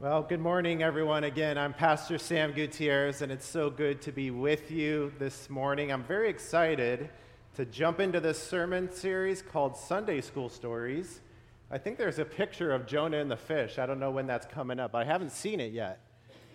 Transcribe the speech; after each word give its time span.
Well, 0.00 0.22
good 0.22 0.40
morning, 0.40 0.82
everyone. 0.82 1.24
Again, 1.24 1.58
I'm 1.58 1.74
Pastor 1.74 2.16
Sam 2.16 2.52
Gutierrez, 2.52 3.20
and 3.20 3.30
it's 3.30 3.44
so 3.44 3.68
good 3.68 4.00
to 4.00 4.12
be 4.12 4.30
with 4.30 4.70
you 4.70 5.12
this 5.18 5.50
morning. 5.50 5.92
I'm 5.92 6.04
very 6.04 6.30
excited 6.30 7.10
to 7.56 7.66
jump 7.66 8.00
into 8.00 8.18
this 8.18 8.42
sermon 8.42 8.90
series 8.90 9.42
called 9.42 9.76
Sunday 9.76 10.22
School 10.22 10.48
Stories. 10.48 11.20
I 11.70 11.76
think 11.76 11.98
there's 11.98 12.18
a 12.18 12.24
picture 12.24 12.72
of 12.72 12.86
Jonah 12.86 13.18
and 13.18 13.30
the 13.30 13.36
fish. 13.36 13.78
I 13.78 13.84
don't 13.84 14.00
know 14.00 14.10
when 14.10 14.26
that's 14.26 14.46
coming 14.46 14.80
up. 14.80 14.92
But 14.92 15.02
I 15.02 15.04
haven't 15.04 15.32
seen 15.32 15.60
it 15.60 15.70
yet. 15.74 16.00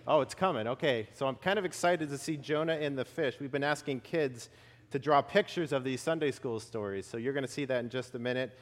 Oh, 0.08 0.22
it's 0.22 0.34
coming. 0.34 0.66
Okay. 0.66 1.06
So 1.14 1.28
I'm 1.28 1.36
kind 1.36 1.56
of 1.56 1.64
excited 1.64 2.08
to 2.08 2.18
see 2.18 2.36
Jonah 2.36 2.74
and 2.74 2.98
the 2.98 3.04
fish. 3.04 3.36
We've 3.38 3.52
been 3.52 3.62
asking 3.62 4.00
kids 4.00 4.48
to 4.90 4.98
draw 4.98 5.22
pictures 5.22 5.70
of 5.70 5.84
these 5.84 6.00
Sunday 6.00 6.32
school 6.32 6.58
stories. 6.58 7.06
So 7.06 7.16
you're 7.16 7.32
going 7.32 7.46
to 7.46 7.52
see 7.52 7.64
that 7.66 7.78
in 7.78 7.90
just 7.90 8.16
a 8.16 8.18
minute. 8.18 8.58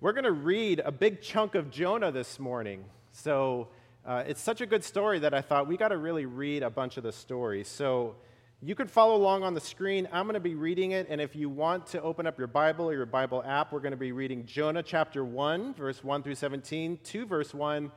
We're 0.00 0.12
going 0.12 0.22
to 0.22 0.30
read 0.30 0.80
a 0.84 0.92
big 0.92 1.22
chunk 1.22 1.56
of 1.56 1.72
Jonah 1.72 2.12
this 2.12 2.38
morning. 2.38 2.84
So 3.10 3.66
uh, 4.08 4.24
it's 4.26 4.40
such 4.40 4.62
a 4.62 4.66
good 4.66 4.82
story 4.82 5.18
that 5.18 5.34
I 5.34 5.42
thought 5.42 5.68
we 5.68 5.76
got 5.76 5.88
to 5.88 5.98
really 5.98 6.24
read 6.24 6.62
a 6.62 6.70
bunch 6.70 6.96
of 6.96 7.02
the 7.02 7.12
stories. 7.12 7.68
So 7.68 8.16
you 8.62 8.74
could 8.74 8.90
follow 8.90 9.14
along 9.14 9.42
on 9.42 9.52
the 9.52 9.60
screen. 9.60 10.08
I'm 10.10 10.24
going 10.24 10.32
to 10.32 10.40
be 10.40 10.54
reading 10.54 10.92
it, 10.92 11.08
and 11.10 11.20
if 11.20 11.36
you 11.36 11.50
want 11.50 11.88
to 11.88 12.00
open 12.00 12.26
up 12.26 12.38
your 12.38 12.46
Bible 12.46 12.88
or 12.88 12.94
your 12.94 13.04
Bible 13.04 13.44
app, 13.44 13.70
we're 13.70 13.80
going 13.80 13.90
to 13.90 13.98
be 13.98 14.12
reading 14.12 14.46
Jonah 14.46 14.82
chapter 14.82 15.26
1, 15.26 15.74
verse 15.74 16.02
1 16.02 16.22
through 16.22 16.36
17, 16.36 17.00
2 17.04 17.26
verse 17.26 17.52
1, 17.52 17.92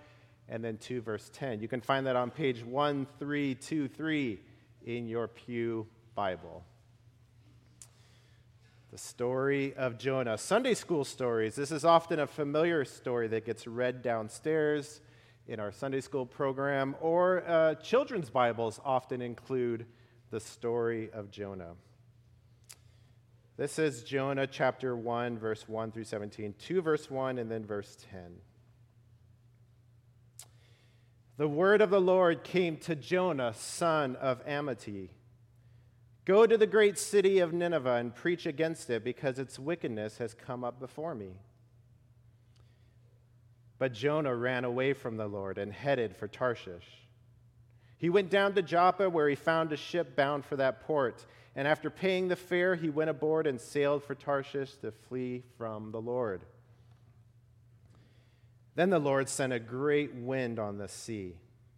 and 0.50 0.62
then 0.62 0.76
2 0.80 1.00
verse 1.00 1.32
10. 1.32 1.62
You 1.62 1.70
can 1.70 1.80
find 1.80 2.06
that 2.08 2.18
on 2.18 2.30
page 2.30 2.62
1323 2.62 4.40
in 4.86 5.08
your 5.08 5.30
Pew 5.30 5.88
Bible. 6.14 6.66
The 8.92 8.98
story 8.98 9.74
of 9.76 9.98
Jonah. 9.98 10.38
Sunday 10.38 10.74
school 10.74 11.06
stories. 11.06 11.56
This 11.56 11.72
is 11.72 11.86
often 11.86 12.20
a 12.20 12.28
familiar 12.28 12.84
story 12.84 13.30
that 13.30 13.46
gets 13.46 13.66
read 13.66 14.02
downstairs 14.02 15.00
in 15.52 15.60
our 15.60 15.72
Sunday 15.74 16.00
school 16.00 16.26
program, 16.26 16.96
or 17.02 17.44
uh, 17.46 17.76
children's 17.76 18.30
Bibles 18.30 18.80
often 18.86 19.22
include 19.22 19.86
the 20.30 20.40
story 20.40 21.10
of 21.12 21.30
Jonah. 21.30 21.74
This 23.58 23.78
is 23.78 24.04
Jonah 24.04 24.48
chapter 24.48 24.96
1, 24.96 25.38
verse 25.38 25.68
1 25.68 25.92
through 25.92 26.06
17, 26.06 26.56
2 26.58 26.82
verse 26.82 27.12
1, 27.12 27.38
and 27.38 27.52
then 27.52 27.66
verse 27.66 27.98
10. 28.10 28.38
The 31.36 31.50
word 31.50 31.82
of 31.82 31.90
the 31.90 32.00
Lord 32.00 32.46
came 32.46 32.78
to 32.78 32.96
Jonah, 32.96 33.54
son 33.54 34.16
of 34.16 34.46
Amittai. 34.46 35.10
Go 36.24 36.48
to 36.48 36.58
the 36.58 36.66
great 36.66 36.98
city 36.98 37.40
of 37.40 37.52
Nineveh 37.52 37.96
and 37.96 38.16
preach 38.16 38.46
against 38.46 38.90
it, 38.90 39.04
because 39.04 39.38
its 39.38 39.60
wickedness 39.60 40.18
has 40.20 40.34
come 40.34 40.64
up 40.64 40.80
before 40.80 41.14
me. 41.14 41.34
But 43.82 43.94
Jonah 43.94 44.36
ran 44.36 44.64
away 44.64 44.94
from 44.94 45.18
the 45.18 45.26
Lord 45.26 45.58
and 45.58 45.74
headed 45.74 46.16
for 46.16 46.28
Tarshish. 46.28 46.86
He 47.98 48.12
went 48.12 48.30
down 48.30 48.54
to 48.54 48.62
Joppa, 48.62 49.10
where 49.10 49.28
he 49.28 49.34
found 49.34 49.74
a 49.74 49.76
ship 49.76 50.16
bound 50.16 50.46
for 50.46 50.56
that 50.58 50.82
port. 50.82 51.26
And 51.56 51.68
after 51.68 51.90
paying 51.90 52.28
the 52.28 52.36
fare, 52.36 52.76
he 52.76 52.92
went 52.92 53.10
aboard 53.10 53.48
and 53.48 53.60
sailed 53.60 54.04
for 54.04 54.14
Tarshish 54.14 54.76
to 54.82 54.92
flee 54.92 55.42
from 55.58 55.92
the 55.92 56.00
Lord. 56.00 56.44
Then 58.76 58.92
the 58.92 59.00
Lord 59.00 59.28
sent 59.28 59.52
a 59.52 59.60
great 59.60 60.14
wind 60.14 60.60
on 60.60 60.78
the 60.78 60.88
sea, 60.88 61.38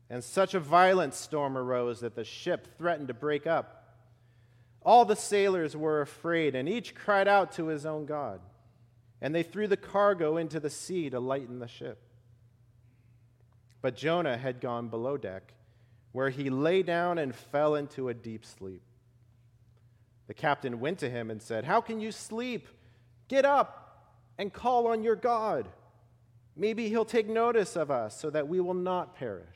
and 0.10 0.22
such 0.22 0.54
a 0.54 0.60
violent 0.60 1.14
storm 1.14 1.58
arose 1.58 2.02
that 2.02 2.16
the 2.16 2.26
ship 2.26 2.78
threatened 2.78 3.08
to 3.08 3.14
break 3.14 3.48
up. 3.48 3.96
All 4.82 5.06
the 5.06 5.16
sailors 5.16 5.74
were 5.74 6.02
afraid, 6.02 6.54
and 6.54 6.68
each 6.68 6.96
cried 6.96 7.30
out 7.30 7.54
to 7.54 7.68
his 7.68 7.86
own 7.86 8.06
God 8.06 8.42
and 9.24 9.34
they 9.34 9.42
threw 9.42 9.68
the 9.68 9.78
cargo 9.78 10.36
into 10.36 10.60
the 10.60 10.70
sea 10.70 11.10
to 11.10 11.20
lighten 11.20 11.60
the 11.60 11.68
ship. 11.68 11.98
But 13.82 13.96
Jonah 13.96 14.38
had 14.38 14.60
gone 14.60 14.90
below 14.90 15.16
deck, 15.16 15.54
where 16.12 16.30
he 16.30 16.50
lay 16.50 16.84
down 16.84 17.18
and 17.18 17.34
fell 17.34 17.74
into 17.74 18.10
a 18.10 18.14
deep 18.14 18.46
sleep. 18.46 18.82
The 20.28 20.34
captain 20.34 20.82
went 20.82 21.00
to 21.00 21.10
him 21.10 21.32
and 21.32 21.42
said, 21.42 21.64
How 21.64 21.80
can 21.80 22.02
you 22.02 22.12
sleep? 22.12 22.68
Get 23.30 23.46
up 23.46 24.12
and 24.38 24.52
call 24.52 24.88
on 24.88 25.04
your 25.04 25.16
God. 25.16 25.70
Maybe 26.56 26.90
he'll 26.90 27.06
take 27.06 27.28
notice 27.28 27.78
of 27.78 27.90
us 27.90 28.20
so 28.20 28.30
that 28.30 28.50
we 28.50 28.60
will 28.60 28.74
not 28.74 29.16
perish. 29.16 29.48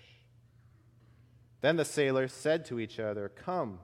Then 1.59 1.75
the 1.75 1.85
sailors 1.85 2.31
said 2.31 2.63
to 2.65 2.79
each 2.79 2.99
other, 2.99 3.29
Come, 3.29 3.79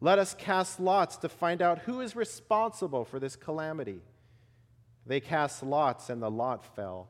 let 0.00 0.20
us 0.20 0.34
cast 0.38 0.78
lots 0.78 1.16
to 1.18 1.28
find 1.28 1.60
out 1.60 1.80
who 1.80 2.00
is 2.00 2.14
responsible 2.14 3.04
for 3.04 3.18
this 3.18 3.34
calamity. 3.34 4.00
They 5.08 5.20
cast 5.20 5.62
lots, 5.62 6.10
and 6.10 6.22
the 6.22 6.30
lot 6.30 6.76
fell 6.76 7.08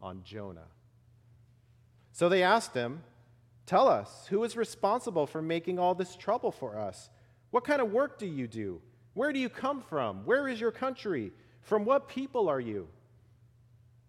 on 0.00 0.22
Jonah. 0.24 0.68
So 2.12 2.30
they 2.30 2.42
asked 2.42 2.74
him, 2.74 3.02
Tell 3.66 3.88
us, 3.88 4.26
who 4.28 4.42
is 4.42 4.56
responsible 4.56 5.26
for 5.26 5.40
making 5.40 5.78
all 5.78 5.94
this 5.94 6.16
trouble 6.16 6.50
for 6.50 6.78
us? 6.78 7.10
What 7.50 7.64
kind 7.64 7.80
of 7.80 7.92
work 7.92 8.18
do 8.18 8.26
you 8.26 8.46
do? 8.46 8.80
Where 9.12 9.32
do 9.32 9.38
you 9.38 9.48
come 9.48 9.82
from? 9.82 10.24
Where 10.24 10.48
is 10.48 10.60
your 10.60 10.70
country? 10.70 11.32
From 11.60 11.84
what 11.84 12.08
people 12.08 12.48
are 12.48 12.60
you? 12.60 12.88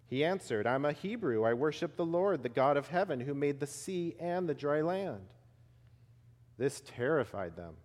He 0.08 0.24
answered, 0.24 0.66
I'm 0.66 0.86
a 0.86 0.92
Hebrew. 0.92 1.44
I 1.44 1.54
worship 1.54 1.96
the 1.96 2.06
Lord, 2.06 2.44
the 2.44 2.50
God 2.50 2.78
of 2.78 2.88
heaven, 2.88 3.20
who 3.20 3.34
made 3.34 3.60
the 3.60 3.68
sea 3.68 4.16
and 4.20 4.48
the 4.48 4.54
dry 4.54 4.82
land. 4.82 5.26
This 6.58 6.82
terrified 6.86 7.56
them, 7.56 7.76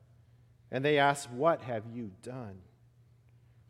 and 0.71 0.85
they 0.85 0.99
asked, 0.99 1.31
What 1.31 1.63
have 1.63 1.85
you 1.93 2.13
done? 2.23 2.59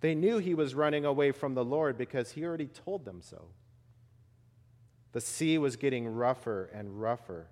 They 0.00 0.14
knew 0.14 0.38
he 0.38 0.54
was 0.54 0.74
running 0.74 1.04
away 1.04 1.30
from 1.30 1.54
the 1.54 1.64
Lord 1.64 1.98
because 1.98 2.32
he 2.32 2.44
already 2.44 2.66
told 2.66 3.04
them 3.04 3.20
so. 3.20 3.46
The 5.12 5.20
sea 5.20 5.58
was 5.58 5.76
getting 5.76 6.06
rougher 6.06 6.70
and 6.72 7.00
rougher. 7.00 7.48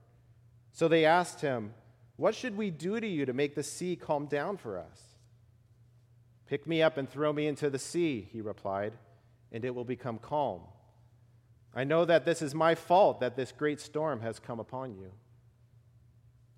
So 0.72 0.88
they 0.88 1.04
asked 1.04 1.40
him, 1.40 1.74
What 2.16 2.34
should 2.34 2.56
we 2.56 2.70
do 2.70 2.98
to 3.00 3.06
you 3.06 3.26
to 3.26 3.32
make 3.32 3.54
the 3.54 3.62
sea 3.62 3.96
calm 3.96 4.26
down 4.26 4.56
for 4.56 4.78
us? 4.78 5.02
Pick 6.46 6.66
me 6.66 6.80
up 6.80 6.96
and 6.96 7.08
throw 7.08 7.32
me 7.32 7.46
into 7.46 7.68
the 7.68 7.78
sea, 7.78 8.26
he 8.32 8.40
replied, 8.40 8.94
and 9.52 9.64
it 9.64 9.74
will 9.74 9.84
become 9.84 10.18
calm. 10.18 10.62
I 11.74 11.84
know 11.84 12.06
that 12.06 12.24
this 12.24 12.40
is 12.40 12.54
my 12.54 12.74
fault 12.74 13.20
that 13.20 13.36
this 13.36 13.52
great 13.52 13.80
storm 13.80 14.22
has 14.22 14.38
come 14.38 14.58
upon 14.58 14.94
you. 14.96 15.12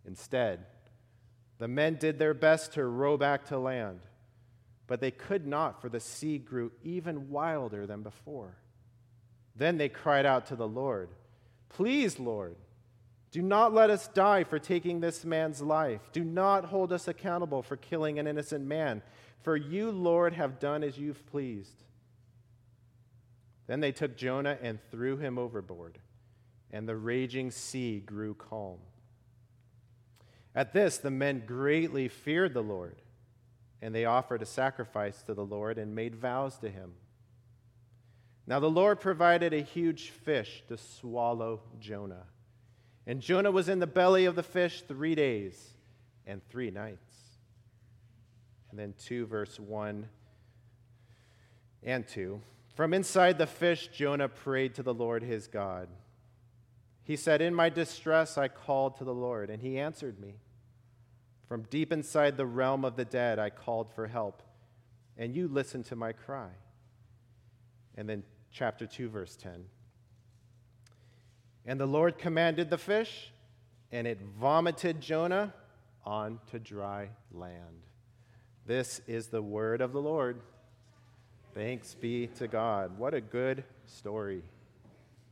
Instead, 0.06 0.66
the 1.58 1.66
men 1.66 1.96
did 1.96 2.18
their 2.18 2.34
best 2.34 2.72
to 2.74 2.84
row 2.84 3.16
back 3.16 3.46
to 3.46 3.58
land 3.58 4.00
but 4.90 5.00
they 5.00 5.12
could 5.12 5.46
not, 5.46 5.80
for 5.80 5.88
the 5.88 6.00
sea 6.00 6.36
grew 6.36 6.72
even 6.82 7.30
wilder 7.30 7.86
than 7.86 8.02
before. 8.02 8.56
Then 9.54 9.78
they 9.78 9.88
cried 9.88 10.26
out 10.26 10.46
to 10.46 10.56
the 10.56 10.66
Lord, 10.66 11.10
Please, 11.68 12.18
Lord, 12.18 12.56
do 13.30 13.40
not 13.40 13.72
let 13.72 13.88
us 13.88 14.08
die 14.08 14.42
for 14.42 14.58
taking 14.58 14.98
this 14.98 15.24
man's 15.24 15.62
life. 15.62 16.00
Do 16.10 16.24
not 16.24 16.64
hold 16.64 16.92
us 16.92 17.06
accountable 17.06 17.62
for 17.62 17.76
killing 17.76 18.18
an 18.18 18.26
innocent 18.26 18.66
man, 18.66 19.00
for 19.42 19.56
you, 19.56 19.92
Lord, 19.92 20.34
have 20.34 20.58
done 20.58 20.82
as 20.82 20.98
you've 20.98 21.24
pleased. 21.26 21.84
Then 23.68 23.78
they 23.78 23.92
took 23.92 24.16
Jonah 24.16 24.58
and 24.60 24.80
threw 24.90 25.18
him 25.18 25.38
overboard, 25.38 26.00
and 26.72 26.88
the 26.88 26.96
raging 26.96 27.52
sea 27.52 28.00
grew 28.00 28.34
calm. 28.34 28.78
At 30.52 30.72
this, 30.72 30.98
the 30.98 31.12
men 31.12 31.44
greatly 31.46 32.08
feared 32.08 32.54
the 32.54 32.60
Lord 32.60 33.00
and 33.82 33.94
they 33.94 34.04
offered 34.04 34.42
a 34.42 34.46
sacrifice 34.46 35.22
to 35.22 35.34
the 35.34 35.44
Lord 35.44 35.78
and 35.78 35.94
made 35.94 36.14
vows 36.14 36.58
to 36.58 36.70
him. 36.70 36.92
Now 38.46 38.60
the 38.60 38.70
Lord 38.70 39.00
provided 39.00 39.52
a 39.52 39.60
huge 39.60 40.10
fish 40.10 40.62
to 40.68 40.76
swallow 40.76 41.60
Jonah. 41.78 42.24
And 43.06 43.20
Jonah 43.20 43.50
was 43.50 43.68
in 43.68 43.78
the 43.78 43.86
belly 43.86 44.24
of 44.24 44.34
the 44.34 44.42
fish 44.42 44.82
three 44.82 45.14
days 45.14 45.70
and 46.26 46.46
three 46.48 46.70
nights. 46.70 47.14
And 48.70 48.78
then 48.78 48.94
2, 48.98 49.26
verse 49.26 49.58
1 49.58 50.08
and 51.82 52.06
2. 52.06 52.40
From 52.74 52.94
inside 52.94 53.38
the 53.38 53.46
fish, 53.46 53.88
Jonah 53.92 54.28
prayed 54.28 54.74
to 54.76 54.82
the 54.82 54.94
Lord 54.94 55.22
his 55.22 55.48
God. 55.48 55.88
He 57.02 57.16
said, 57.16 57.42
In 57.42 57.54
my 57.54 57.68
distress, 57.68 58.38
I 58.38 58.48
called 58.48 58.96
to 58.98 59.04
the 59.04 59.14
Lord, 59.14 59.50
and 59.50 59.60
he 59.60 59.78
answered 59.78 60.20
me. 60.20 60.36
From 61.50 61.62
deep 61.62 61.92
inside 61.92 62.36
the 62.36 62.46
realm 62.46 62.84
of 62.84 62.94
the 62.94 63.04
dead, 63.04 63.40
I 63.40 63.50
called 63.50 63.92
for 63.92 64.06
help, 64.06 64.40
and 65.18 65.34
you 65.34 65.48
listened 65.48 65.84
to 65.86 65.96
my 65.96 66.12
cry. 66.12 66.50
And 67.96 68.08
then, 68.08 68.22
chapter 68.52 68.86
2, 68.86 69.08
verse 69.08 69.34
10. 69.34 69.64
And 71.66 71.80
the 71.80 71.86
Lord 71.86 72.18
commanded 72.18 72.70
the 72.70 72.78
fish, 72.78 73.32
and 73.90 74.06
it 74.06 74.20
vomited 74.38 75.00
Jonah 75.00 75.52
onto 76.06 76.60
dry 76.60 77.08
land. 77.32 77.82
This 78.64 79.00
is 79.08 79.26
the 79.26 79.42
word 79.42 79.80
of 79.80 79.92
the 79.92 80.00
Lord. 80.00 80.40
Thanks 81.52 81.94
be 81.94 82.28
to 82.38 82.46
God. 82.46 82.96
What 82.96 83.12
a 83.12 83.20
good 83.20 83.64
story. 83.86 84.44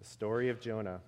The 0.00 0.05
story 0.05 0.49
of 0.49 0.61
Jonah. 0.61 0.99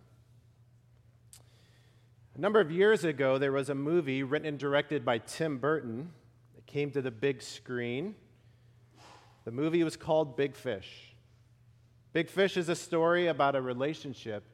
A 2.37 2.41
number 2.41 2.61
of 2.61 2.71
years 2.71 3.05
ago, 3.05 3.39
there 3.39 3.53
was 3.53 3.71
a 3.71 3.75
movie 3.75 4.23
written 4.23 4.47
and 4.47 4.59
directed 4.59 5.05
by 5.05 5.19
Tim 5.19 5.59
Burton 5.59 6.13
that 6.55 6.67
came 6.67 6.91
to 6.93 7.03
the 7.03 7.11
big 7.11 7.43
screen. 7.43 8.15
The 9.45 9.51
movie 9.51 9.83
was 9.83 9.97
called 9.97 10.37
Big 10.37 10.55
Fish. 10.55 11.15
Big 12.13 12.29
Fish 12.29 12.57
is 12.57 12.69
a 12.69 12.77
story 12.77 13.27
about 13.27 13.57
a 13.57 13.61
relationship 13.61 14.45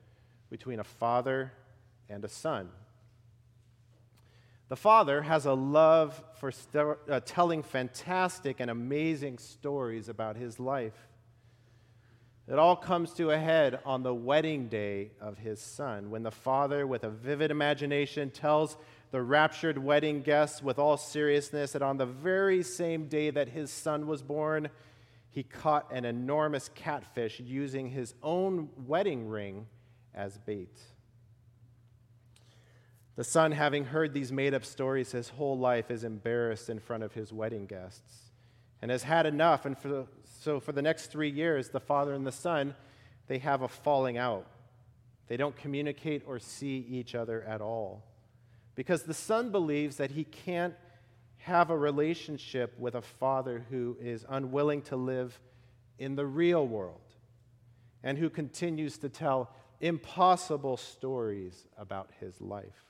between 0.50 0.80
a 0.80 0.84
father 0.84 1.52
and 2.08 2.24
a 2.24 2.28
son. 2.28 2.68
The 4.68 4.76
father 4.76 5.22
has 5.22 5.46
a 5.46 5.54
love 5.54 6.22
for 6.40 6.50
st- 6.50 6.96
uh, 7.08 7.20
telling 7.24 7.62
fantastic 7.62 8.58
and 8.58 8.70
amazing 8.70 9.38
stories 9.38 10.08
about 10.08 10.36
his 10.36 10.58
life. 10.58 11.08
It 12.48 12.60
all 12.60 12.76
comes 12.76 13.12
to 13.14 13.32
a 13.32 13.38
head 13.38 13.80
on 13.84 14.04
the 14.04 14.14
wedding 14.14 14.68
day 14.68 15.10
of 15.20 15.36
his 15.38 15.60
son, 15.60 16.10
when 16.10 16.22
the 16.22 16.30
father, 16.30 16.86
with 16.86 17.02
a 17.02 17.10
vivid 17.10 17.50
imagination, 17.50 18.30
tells 18.30 18.76
the 19.10 19.20
raptured 19.20 19.78
wedding 19.78 20.22
guests 20.22 20.62
with 20.62 20.78
all 20.78 20.96
seriousness 20.96 21.72
that 21.72 21.82
on 21.82 21.96
the 21.96 22.06
very 22.06 22.62
same 22.62 23.08
day 23.08 23.30
that 23.30 23.48
his 23.48 23.72
son 23.72 24.06
was 24.06 24.22
born, 24.22 24.68
he 25.28 25.42
caught 25.42 25.90
an 25.92 26.04
enormous 26.04 26.70
catfish 26.72 27.40
using 27.40 27.90
his 27.90 28.14
own 28.22 28.68
wedding 28.86 29.28
ring 29.28 29.66
as 30.14 30.38
bait. 30.38 30.78
The 33.16 33.24
son, 33.24 33.50
having 33.50 33.86
heard 33.86 34.12
these 34.14 34.30
made 34.30 34.54
up 34.54 34.64
stories 34.64 35.10
his 35.10 35.30
whole 35.30 35.58
life, 35.58 35.90
is 35.90 36.04
embarrassed 36.04 36.70
in 36.70 36.78
front 36.78 37.02
of 37.02 37.12
his 37.12 37.32
wedding 37.32 37.66
guests 37.66 38.25
and 38.82 38.90
has 38.90 39.02
had 39.02 39.26
enough. 39.26 39.66
And 39.66 39.76
for 39.76 39.88
the, 39.88 40.06
so, 40.40 40.60
for 40.60 40.72
the 40.72 40.82
next 40.82 41.06
three 41.06 41.30
years, 41.30 41.70
the 41.70 41.80
father 41.80 42.14
and 42.14 42.26
the 42.26 42.32
son, 42.32 42.74
they 43.26 43.38
have 43.38 43.62
a 43.62 43.68
falling 43.68 44.16
out. 44.18 44.46
They 45.28 45.36
don't 45.36 45.56
communicate 45.56 46.22
or 46.26 46.38
see 46.38 46.86
each 46.88 47.14
other 47.14 47.42
at 47.42 47.60
all. 47.60 48.04
Because 48.74 49.02
the 49.02 49.14
son 49.14 49.50
believes 49.50 49.96
that 49.96 50.12
he 50.12 50.24
can't 50.24 50.74
have 51.38 51.70
a 51.70 51.76
relationship 51.76 52.78
with 52.78 52.94
a 52.94 53.02
father 53.02 53.64
who 53.70 53.96
is 54.00 54.24
unwilling 54.28 54.82
to 54.82 54.96
live 54.96 55.40
in 55.98 56.16
the 56.16 56.26
real 56.26 56.66
world 56.66 57.00
and 58.02 58.18
who 58.18 58.28
continues 58.28 58.98
to 58.98 59.08
tell 59.08 59.50
impossible 59.80 60.76
stories 60.76 61.66
about 61.78 62.10
his 62.20 62.40
life. 62.40 62.85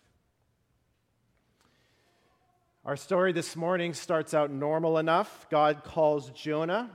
Our 2.86 2.94
story 2.94 3.32
this 3.32 3.56
morning 3.56 3.94
starts 3.94 4.32
out 4.32 4.52
normal 4.52 4.98
enough. 4.98 5.48
God 5.50 5.82
calls 5.82 6.30
Jonah 6.30 6.88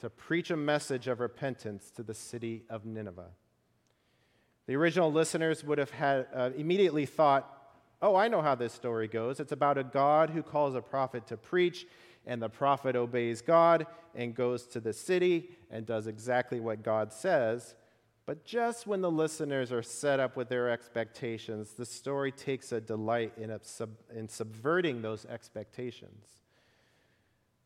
to 0.00 0.10
preach 0.10 0.50
a 0.50 0.56
message 0.56 1.06
of 1.06 1.20
repentance 1.20 1.92
to 1.92 2.02
the 2.02 2.14
city 2.14 2.64
of 2.68 2.84
Nineveh. 2.84 3.30
The 4.66 4.74
original 4.74 5.12
listeners 5.12 5.62
would 5.62 5.78
have 5.78 5.92
had, 5.92 6.26
uh, 6.34 6.50
immediately 6.56 7.06
thought, 7.06 7.48
oh, 8.02 8.16
I 8.16 8.26
know 8.26 8.42
how 8.42 8.56
this 8.56 8.72
story 8.72 9.06
goes. 9.06 9.38
It's 9.38 9.52
about 9.52 9.78
a 9.78 9.84
God 9.84 10.30
who 10.30 10.42
calls 10.42 10.74
a 10.74 10.82
prophet 10.82 11.28
to 11.28 11.36
preach, 11.36 11.86
and 12.26 12.42
the 12.42 12.48
prophet 12.48 12.96
obeys 12.96 13.40
God 13.40 13.86
and 14.16 14.34
goes 14.34 14.66
to 14.66 14.80
the 14.80 14.92
city 14.92 15.48
and 15.70 15.86
does 15.86 16.08
exactly 16.08 16.58
what 16.58 16.82
God 16.82 17.12
says. 17.12 17.76
But 18.26 18.44
just 18.44 18.86
when 18.86 19.02
the 19.02 19.10
listeners 19.10 19.70
are 19.70 19.82
set 19.82 20.18
up 20.18 20.36
with 20.36 20.48
their 20.48 20.70
expectations, 20.70 21.72
the 21.72 21.84
story 21.84 22.32
takes 22.32 22.72
a 22.72 22.80
delight 22.80 23.32
in, 23.36 23.56
sub, 23.62 23.90
in 24.14 24.28
subverting 24.28 25.02
those 25.02 25.26
expectations. 25.26 26.26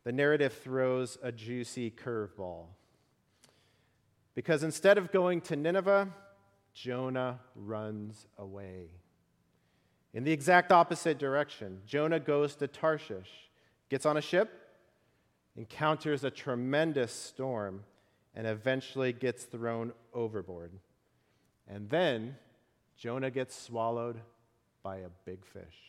The 0.03 0.13
narrative 0.13 0.53
throws 0.53 1.17
a 1.23 1.31
juicy 1.31 1.93
curveball. 1.93 2.67
Because 4.35 4.65
instead 4.65 4.99
of 4.99 5.13
going 5.13 5.41
to 5.43 5.57
Nineveh, 5.57 6.09
Jonah 6.75 7.41
runs 7.55 8.27
away. 8.37 8.87
In 10.15 10.25
the 10.25 10.33
exact 10.33 10.73
opposite 10.73 11.19
direction, 11.19 11.83
Jonah 11.87 12.21
goes 12.21 12.57
to 12.57 12.67
Tarshish, 12.67 13.51
gets 13.89 14.07
on 14.07 14.17
a 14.17 14.21
ship, 14.21 14.51
encounters 15.57 16.25
a 16.25 16.31
tremendous 16.31 17.13
storm, 17.13 17.85
and 18.35 18.47
eventually 18.47 19.13
gets 19.13 19.45
thrown 19.45 19.93
overboard. 20.15 20.73
And 21.67 21.89
then 21.91 22.37
Jonah 22.97 23.31
gets 23.31 23.55
swallowed 23.55 24.21
by 24.83 24.99
a 24.99 25.09
big 25.25 25.45
fish. 25.45 25.89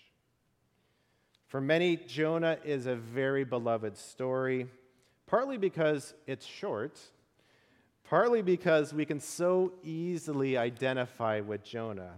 For 1.48 1.60
many, 1.60 1.98
Jonah 1.98 2.58
is 2.64 2.86
a 2.86 2.96
very 2.96 3.44
beloved 3.44 3.98
story, 3.98 4.68
partly 5.26 5.58
because 5.58 6.14
it's 6.28 6.46
short, 6.46 7.00
partly 8.04 8.42
because 8.44 8.94
we 8.94 9.06
can 9.06 9.20
so 9.20 9.74
easily 9.84 10.58
identify 10.58 11.40
with 11.40 11.64
Jonah. 11.64 12.18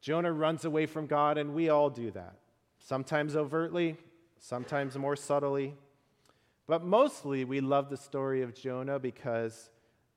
Jonah 0.00 0.32
runs 0.32 0.64
away 0.64 0.86
from 0.86 1.06
God, 1.06 1.38
and 1.38 1.54
we 1.54 1.68
all 1.68 1.90
do 1.90 2.12
that, 2.12 2.36
sometimes 2.78 3.34
overtly, 3.34 3.96
sometimes 4.38 4.96
more 4.96 5.16
subtly. 5.16 5.74
But 6.68 6.84
mostly, 6.84 7.46
we 7.46 7.60
love 7.60 7.88
the 7.88 7.96
story 7.96 8.42
of 8.42 8.54
Jonah 8.54 8.98
because 8.98 9.70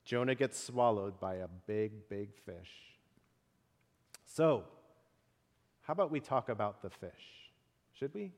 Jonah 0.03 0.35
gets 0.35 0.59
swallowed 0.59 1.17
by 1.17 1.35
a 1.35 1.47
big, 1.65 2.09
big 2.09 2.35
fish. 2.45 2.69
So, 4.25 4.65
how 5.83 5.93
about 5.93 6.11
we 6.11 6.19
talk 6.19 6.49
about 6.49 6.81
the 6.81 6.89
fish? 6.89 7.49
Should 7.93 8.13
we? 8.13 8.33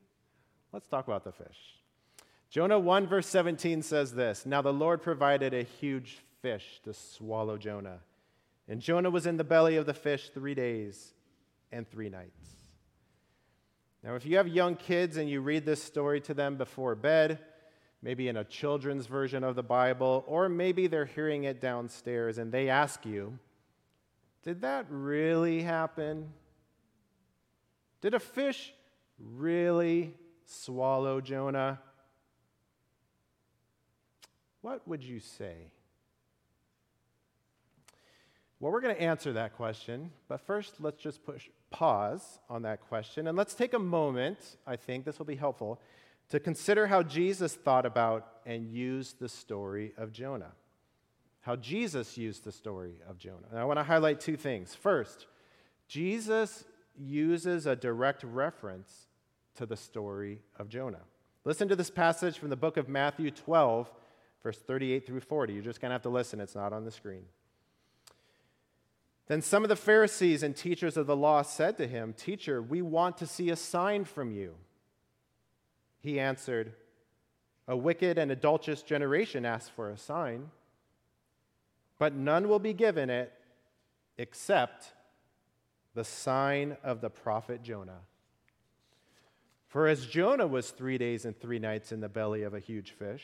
Let's 0.72 0.88
talk 0.88 1.08
about 1.08 1.24
the 1.24 1.32
fish. 1.32 1.80
Jonah 2.52 2.78
1, 2.78 3.08
verse 3.08 3.28
17 3.28 3.82
says 3.82 4.14
this 4.14 4.46
Now 4.46 4.62
the 4.62 4.72
Lord 4.72 5.02
provided 5.02 5.56
a 5.56 5.64
huge 5.64 6.20
fish 6.40 6.82
to 6.84 6.94
swallow 6.94 7.58
Jonah. 7.58 8.00
And 8.68 8.80
Jonah 8.80 9.10
was 9.10 9.26
in 9.26 9.38
the 9.38 9.44
belly 9.44 9.76
of 9.76 9.88
the 9.88 9.94
fish 9.94 10.30
three 10.30 10.54
days 10.54 11.14
and 11.72 11.90
three 11.90 12.10
nights. 12.10 12.46
Now, 14.04 14.16
if 14.16 14.26
you 14.26 14.38
have 14.38 14.48
young 14.48 14.76
kids 14.76 15.18
and 15.18 15.30
you 15.30 15.42
read 15.42 15.66
this 15.66 15.82
story 15.82 16.22
to 16.22 16.34
them 16.34 16.58
before 16.58 16.94
bed, 16.94 17.40
maybe 18.04 18.28
in 18.28 18.36
a 18.36 18.44
children's 18.44 19.08
version 19.08 19.44
of 19.46 19.56
the 19.56 19.64
Bible, 19.64 20.26
or 20.28 20.50
maybe 20.50 20.88
they're 20.88 21.06
hearing 21.06 21.46
it 21.46 21.62
downstairs 21.62 22.38
and 22.38 22.52
they 22.52 22.70
ask 22.70 23.06
you, 23.06 23.40
Did 24.44 24.62
that 24.62 24.86
really 24.90 25.62
happen? 25.62 26.34
Did 28.02 28.14
a 28.14 28.20
fish 28.20 28.74
really 29.18 30.14
swallow 30.46 31.22
Jonah? 31.22 31.80
What 34.62 34.86
would 34.86 35.02
you 35.02 35.22
say? 35.22 35.56
Well, 38.60 38.72
we're 38.72 38.82
going 38.82 38.96
to 38.96 39.02
answer 39.02 39.34
that 39.34 39.56
question, 39.56 40.12
but 40.28 40.42
first 40.42 40.76
let's 40.80 41.02
just 41.02 41.24
push 41.26 41.50
pause 41.70 42.40
on 42.50 42.62
that 42.64 42.82
question 42.82 43.28
and 43.28 43.38
let's 43.38 43.54
take 43.54 43.74
a 43.74 43.80
moment. 43.80 44.58
I 44.68 44.76
think 44.76 45.06
this 45.06 45.20
will 45.20 45.26
be 45.26 45.36
helpful 45.36 45.80
to 46.30 46.40
consider 46.40 46.88
how 46.88 47.04
Jesus 47.04 47.54
thought 47.54 47.86
about 47.86 48.28
and 48.46 48.68
used 48.68 49.20
the 49.20 49.30
story 49.30 49.94
of 49.98 50.12
Jonah. 50.12 50.52
How 51.42 51.56
Jesus 51.56 52.18
used 52.18 52.44
the 52.44 52.52
story 52.52 52.96
of 53.08 53.18
Jonah. 53.18 53.48
And 53.52 53.60
I 53.60 53.66
want 53.66 53.80
to 53.80 53.84
highlight 53.84 54.20
two 54.20 54.38
things. 54.38 54.74
First, 54.74 55.28
Jesus 55.88 56.64
uses 56.98 57.66
a 57.66 57.76
direct 57.76 58.24
reference 58.24 59.08
to 59.56 59.66
the 59.66 59.78
story 59.78 60.40
of 60.58 60.70
Jonah. 60.70 61.02
Listen 61.46 61.68
to 61.68 61.76
this 61.76 61.90
passage 61.90 62.38
from 62.38 62.50
the 62.50 62.56
book 62.56 62.78
of 62.78 62.88
Matthew 62.88 63.30
12, 63.30 63.92
verse 64.42 64.58
38 64.58 65.06
through 65.06 65.20
40. 65.20 65.54
You're 65.54 65.62
just 65.62 65.82
going 65.82 65.90
to 65.90 65.94
have 65.94 66.02
to 66.04 66.10
listen, 66.10 66.40
it's 66.40 66.56
not 66.56 66.72
on 66.72 66.86
the 66.86 66.92
screen. 66.92 67.24
Then 69.28 69.42
some 69.42 69.64
of 69.64 69.70
the 69.70 69.76
Pharisees 69.76 70.44
and 70.44 70.56
teachers 70.56 70.98
of 70.98 71.08
the 71.08 71.16
law 71.16 71.42
said 71.42 71.78
to 71.78 71.88
him, 71.88 72.14
Teacher, 72.14 72.62
we 72.62 72.82
want 72.82 73.18
to 73.18 73.28
see 73.28 73.50
a 73.50 73.56
sign 73.56 74.06
from 74.06 74.32
you. 74.32 74.56
He 76.04 76.20
answered, 76.20 76.74
A 77.68 77.78
wicked 77.78 78.18
and 78.18 78.30
adulterous 78.30 78.84
generation 78.84 79.46
asks 79.46 79.70
for 79.70 79.90
a 79.90 79.98
sign, 79.98 80.52
but 81.98 82.14
none 82.14 82.50
will 82.50 82.60
be 82.60 82.74
given 82.74 83.10
it 83.10 83.32
except 84.18 84.92
the 85.96 86.04
sign 86.04 86.76
of 86.84 87.00
the 87.00 87.10
prophet 87.10 87.64
Jonah. 87.64 88.02
For 89.70 89.88
as 89.88 90.06
Jonah 90.06 90.46
was 90.46 90.72
three 90.72 90.98
days 90.98 91.26
and 91.26 91.40
three 91.40 91.58
nights 91.58 91.92
in 91.92 92.02
the 92.02 92.10
belly 92.10 92.44
of 92.44 92.54
a 92.54 92.60
huge 92.60 92.92
fish, 92.92 93.24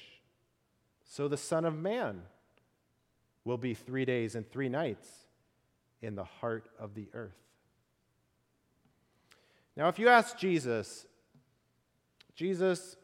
so 1.04 1.28
the 1.28 1.38
Son 1.38 1.66
of 1.66 1.78
Man 1.78 2.22
will 3.44 3.58
be 3.58 3.74
three 3.74 4.06
days 4.06 4.36
and 4.36 4.50
three 4.50 4.70
nights 4.70 5.10
in 6.02 6.16
the 6.16 6.24
heart 6.24 6.70
of 6.80 6.96
the 6.96 7.10
earth. 7.14 7.36
Now, 9.76 9.90
if 9.90 10.00
you 10.00 10.08
ask 10.08 10.38
Jesus, 10.38 11.06
Jesus, 12.40 12.96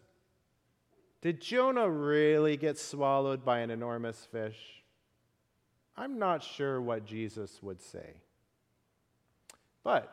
did 1.20 1.42
Jonah 1.42 1.90
really 1.90 2.56
get 2.56 2.78
swallowed 2.78 3.44
by 3.44 3.60
an 3.60 3.70
enormous 3.70 4.26
fish? 4.32 4.82
I'm 5.98 6.18
not 6.18 6.42
sure 6.42 6.80
what 6.80 7.06
Jesus 7.06 7.62
would 7.62 7.82
say. 7.82 8.22
But 9.84 10.10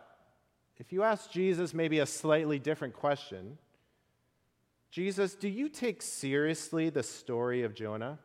if 0.76 0.92
you 0.92 1.04
ask 1.04 1.30
Jesus 1.30 1.72
maybe 1.72 2.00
a 2.00 2.06
slightly 2.06 2.58
different 2.58 2.94
question, 2.94 3.58
Jesus, 4.90 5.36
do 5.36 5.48
you 5.48 5.68
take 5.68 6.02
seriously 6.02 6.90
the 6.90 7.04
story 7.04 7.62
of 7.62 7.74
Jonah, 7.74 8.18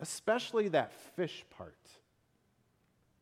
especially 0.00 0.68
that 0.68 0.94
fish 1.14 1.44
part? 1.54 1.76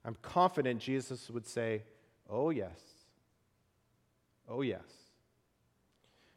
I'm 0.05 0.17
confident 0.23 0.79
Jesus 0.81 1.29
would 1.29 1.49
say, 1.49 1.83
Oh, 2.29 2.51
yes. 2.51 2.79
Oh, 4.49 4.63
yes. 4.63 5.00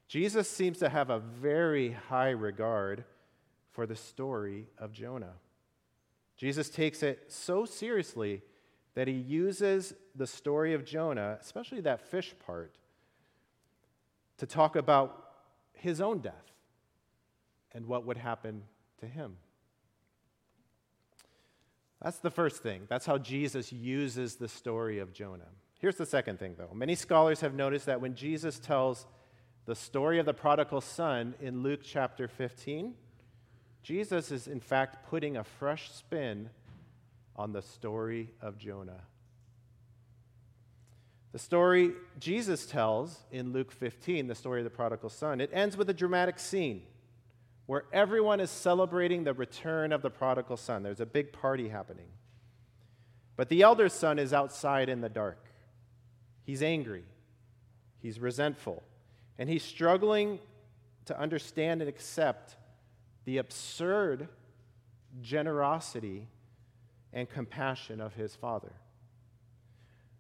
Jesus 0.07 0.49
seems 0.49 0.79
to 0.79 0.89
have 0.89 1.09
a 1.09 1.19
very 1.19 1.91
high 2.09 2.29
regard 2.29 3.05
for 3.71 3.85
the 3.85 3.95
story 3.95 4.67
of 4.77 4.91
Jonah. 4.91 5.33
Jesus 6.37 6.69
takes 6.69 7.03
it 7.03 7.25
so 7.27 7.65
seriously 7.65 8.41
that 8.95 9.07
he 9.07 9.13
uses 9.13 9.93
the 10.15 10.27
story 10.27 10.73
of 10.73 10.85
Jonah, 10.85 11.37
especially 11.41 11.81
that 11.81 12.01
fish 12.01 12.35
part, 12.45 12.75
to 14.37 14.45
talk 14.45 14.75
about 14.75 15.31
his 15.73 15.99
own 15.99 16.19
death 16.19 16.51
and 17.71 17.87
what 17.87 18.05
would 18.05 18.17
happen 18.17 18.63
to 18.99 19.07
him. 19.07 19.37
That's 22.01 22.19
the 22.19 22.29
first 22.29 22.61
thing. 22.61 22.83
That's 22.89 23.05
how 23.05 23.17
Jesus 23.17 23.71
uses 23.71 24.35
the 24.35 24.49
story 24.49 24.99
of 24.99 25.13
Jonah. 25.13 25.49
Here's 25.79 25.95
the 25.95 26.05
second 26.05 26.37
thing, 26.37 26.55
though. 26.57 26.73
Many 26.73 26.95
scholars 26.95 27.41
have 27.41 27.53
noticed 27.53 27.85
that 27.87 28.01
when 28.01 28.15
Jesus 28.15 28.59
tells 28.59 29.05
the 29.65 29.75
story 29.75 30.19
of 30.19 30.25
the 30.25 30.33
prodigal 30.33 30.81
son 30.81 31.35
in 31.39 31.63
Luke 31.63 31.81
chapter 31.83 32.27
15, 32.27 32.93
Jesus 33.81 34.31
is 34.31 34.47
in 34.47 34.59
fact 34.59 35.09
putting 35.09 35.37
a 35.37 35.43
fresh 35.43 35.91
spin 35.91 36.49
on 37.35 37.53
the 37.53 37.61
story 37.61 38.29
of 38.41 38.57
Jonah. 38.57 39.01
The 41.31 41.39
story 41.39 41.91
Jesus 42.19 42.65
tells 42.65 43.23
in 43.31 43.53
Luke 43.53 43.71
15, 43.71 44.27
the 44.27 44.35
story 44.35 44.59
of 44.59 44.65
the 44.65 44.69
prodigal 44.69 45.09
son, 45.09 45.41
it 45.41 45.49
ends 45.51 45.75
with 45.75 45.89
a 45.89 45.93
dramatic 45.93 46.39
scene 46.39 46.83
where 47.65 47.85
everyone 47.91 48.39
is 48.39 48.51
celebrating 48.51 49.23
the 49.23 49.33
return 49.33 49.91
of 49.91 50.01
the 50.01 50.09
prodigal 50.09 50.57
son. 50.57 50.83
There's 50.83 50.99
a 50.99 51.05
big 51.05 51.31
party 51.31 51.69
happening. 51.69 52.07
But 53.35 53.49
the 53.49 53.61
elder 53.61 53.89
son 53.89 54.19
is 54.19 54.33
outside 54.33 54.89
in 54.89 55.01
the 55.01 55.09
dark. 55.09 55.43
He's 56.45 56.61
angry, 56.61 57.05
he's 57.99 58.19
resentful, 58.19 58.83
and 59.37 59.49
he's 59.49 59.63
struggling 59.63 60.39
to 61.05 61.19
understand 61.19 61.81
and 61.81 61.89
accept 61.89 62.55
the 63.25 63.37
absurd 63.37 64.27
generosity 65.21 66.27
and 67.11 67.29
compassion 67.29 68.01
of 68.01 68.13
his 68.13 68.35
father. 68.35 68.73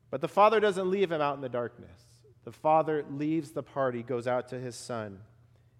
But 0.09 0.21
the 0.21 0.27
father 0.27 0.59
doesn't 0.59 0.89
leave 0.89 1.11
him 1.11 1.21
out 1.21 1.35
in 1.35 1.41
the 1.41 1.49
darkness. 1.49 1.99
The 2.43 2.51
father 2.51 3.05
leaves 3.09 3.51
the 3.51 3.63
party, 3.63 4.03
goes 4.03 4.27
out 4.27 4.49
to 4.49 4.59
his 4.59 4.75
son, 4.75 5.19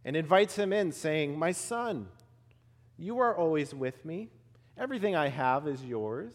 and 0.06 0.16
invites 0.16 0.56
him 0.56 0.74
in, 0.74 0.92
saying, 0.92 1.38
My 1.38 1.52
son, 1.52 2.08
you 2.98 3.20
are 3.20 3.36
always 3.36 3.74
with 3.74 4.04
me. 4.06 4.30
Everything 4.78 5.16
I 5.16 5.28
have 5.28 5.68
is 5.68 5.84
yours. 5.84 6.34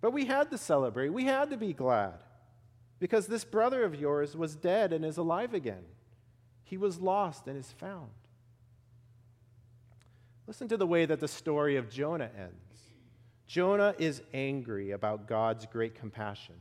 But 0.00 0.12
we 0.12 0.26
had 0.26 0.50
to 0.50 0.58
celebrate. 0.58 1.10
We 1.10 1.24
had 1.24 1.50
to 1.50 1.56
be 1.56 1.72
glad 1.72 2.14
because 3.00 3.26
this 3.26 3.44
brother 3.44 3.82
of 3.82 3.96
yours 3.96 4.36
was 4.36 4.54
dead 4.54 4.92
and 4.92 5.04
is 5.04 5.16
alive 5.16 5.54
again. 5.54 5.84
He 6.62 6.76
was 6.76 7.00
lost 7.00 7.48
and 7.48 7.58
is 7.58 7.72
found. 7.72 8.10
Listen 10.46 10.68
to 10.68 10.76
the 10.76 10.86
way 10.86 11.06
that 11.06 11.18
the 11.18 11.26
story 11.26 11.76
of 11.76 11.90
Jonah 11.90 12.30
ends. 12.36 12.54
Jonah 13.46 13.94
is 13.98 14.22
angry 14.32 14.92
about 14.92 15.26
God's 15.26 15.66
great 15.66 15.94
compassion 15.94 16.54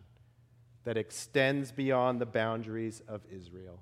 that 0.85 0.97
extends 0.97 1.71
beyond 1.71 2.19
the 2.19 2.25
boundaries 2.25 3.01
of 3.07 3.21
Israel. 3.31 3.79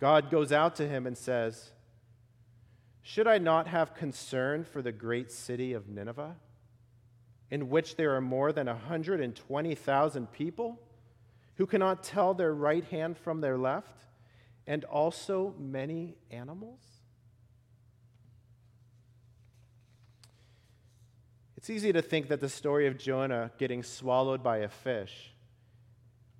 God 0.00 0.30
goes 0.30 0.50
out 0.50 0.74
to 0.76 0.88
him 0.88 1.06
and 1.06 1.16
says, 1.16 1.70
Should 3.02 3.28
I 3.28 3.38
not 3.38 3.68
have 3.68 3.94
concern 3.94 4.64
for 4.64 4.82
the 4.82 4.92
great 4.92 5.30
city 5.30 5.72
of 5.72 5.88
Nineveh, 5.88 6.36
in 7.52 7.68
which 7.68 7.96
there 7.96 8.16
are 8.16 8.20
more 8.22 8.50
than 8.50 8.66
120,000 8.66 10.32
people 10.32 10.80
who 11.56 11.66
cannot 11.66 12.02
tell 12.02 12.32
their 12.32 12.54
right 12.54 12.84
hand 12.86 13.18
from 13.18 13.42
their 13.42 13.58
left, 13.58 14.06
and 14.66 14.84
also 14.84 15.54
many 15.58 16.16
animals? 16.30 16.80
It's 21.58 21.68
easy 21.68 21.92
to 21.92 22.00
think 22.00 22.28
that 22.28 22.40
the 22.40 22.48
story 22.48 22.86
of 22.86 22.96
Jonah 22.96 23.50
getting 23.58 23.82
swallowed 23.82 24.42
by 24.42 24.58
a 24.58 24.68
fish 24.68 25.34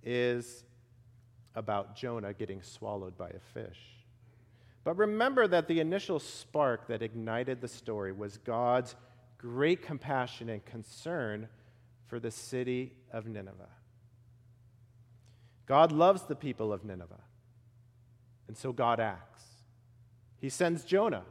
is 0.02 0.64
about 1.54 1.94
Jonah 1.94 2.32
getting 2.32 2.62
swallowed 2.62 3.18
by 3.18 3.28
a 3.28 3.40
fish. 3.52 3.78
But 4.82 4.96
remember 4.96 5.46
that 5.46 5.68
the 5.68 5.78
initial 5.78 6.18
spark 6.18 6.86
that 6.88 7.02
ignited 7.02 7.60
the 7.60 7.68
story 7.68 8.12
was 8.12 8.38
God's 8.38 8.96
great 9.42 9.82
compassion 9.82 10.48
and 10.48 10.64
concern 10.64 11.48
for 12.06 12.20
the 12.20 12.30
city 12.30 12.94
of 13.12 13.26
Nineveh. 13.26 13.68
God 15.66 15.90
loves 15.90 16.22
the 16.22 16.36
people 16.36 16.72
of 16.72 16.84
Nineveh, 16.84 17.20
and 18.46 18.56
so 18.56 18.72
God 18.72 19.00
acts. 19.00 19.42
He 20.38 20.48
sends 20.48 20.84
Jonah 20.84 21.24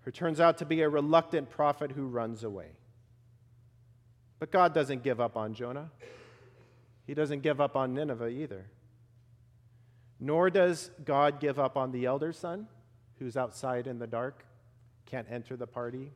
who 0.00 0.10
turns 0.12 0.40
out 0.40 0.58
to 0.58 0.64
be 0.64 0.82
a 0.82 0.88
reluctant 0.88 1.50
prophet 1.50 1.90
who 1.90 2.06
runs 2.06 2.44
away. 2.44 2.68
But 4.38 4.52
God 4.52 4.72
doesn't 4.72 5.02
give 5.02 5.20
up 5.20 5.36
on 5.36 5.52
Jonah. 5.52 5.90
He 7.06 7.14
doesn't 7.14 7.40
give 7.40 7.60
up 7.60 7.74
on 7.76 7.92
Nineveh 7.92 8.28
either. 8.28 8.66
Nor 10.20 10.48
does 10.50 10.90
God 11.04 11.40
give 11.40 11.58
up 11.58 11.76
on 11.76 11.90
the 11.90 12.06
elder 12.06 12.32
son 12.32 12.68
who's 13.18 13.36
outside 13.36 13.86
in 13.86 13.98
the 13.98 14.06
dark, 14.06 14.44
can't 15.06 15.26
enter 15.30 15.56
the 15.56 15.66
party. 15.66 16.12